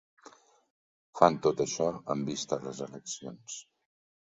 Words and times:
Fan 1.19 1.37
tot 1.47 1.61
això 1.67 1.91
amb 2.15 2.33
vista 2.33 2.59
a 2.59 2.65
les 2.71 2.83
eleccions. 2.89 3.63